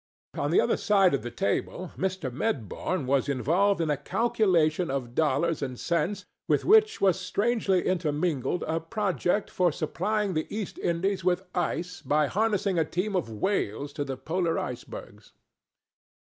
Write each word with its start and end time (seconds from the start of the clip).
On 0.35 0.49
the 0.49 0.59
other 0.59 0.77
side 0.77 1.13
of 1.13 1.21
the 1.21 1.29
table, 1.29 1.91
Mr. 1.95 2.33
Medbourne 2.33 3.05
was 3.05 3.29
involved 3.29 3.79
in 3.79 3.91
a 3.91 3.97
calculation 3.97 4.89
of 4.89 5.13
dollars 5.13 5.61
and 5.61 5.79
cents 5.79 6.25
with 6.47 6.65
which 6.65 6.99
was 6.99 7.19
strangely 7.19 7.85
intermingled 7.85 8.63
a 8.65 8.79
project 8.79 9.51
for 9.51 9.71
supplying 9.71 10.33
the 10.33 10.47
East 10.51 10.79
Indies 10.79 11.23
with 11.23 11.45
ice 11.53 12.01
by 12.01 12.25
harnessing 12.25 12.79
a 12.79 12.83
team 12.83 13.15
of 13.15 13.29
whales 13.29 13.93
to 13.93 14.03
the 14.03 14.17
polar 14.17 14.57
icebergs. 14.57 15.33